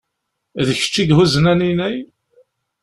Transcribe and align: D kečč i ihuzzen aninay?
D 0.65 0.67
kečč 0.79 0.95
i 1.01 1.03
ihuzzen 1.09 1.49
aninay? 1.51 1.97